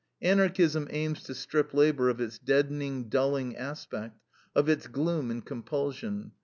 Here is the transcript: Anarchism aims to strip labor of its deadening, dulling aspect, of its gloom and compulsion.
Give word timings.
Anarchism 0.23 0.87
aims 0.89 1.21
to 1.25 1.35
strip 1.35 1.75
labor 1.75 2.09
of 2.09 2.19
its 2.19 2.39
deadening, 2.39 3.07
dulling 3.07 3.55
aspect, 3.55 4.19
of 4.55 4.67
its 4.67 4.87
gloom 4.87 5.29
and 5.29 5.45
compulsion. 5.45 6.31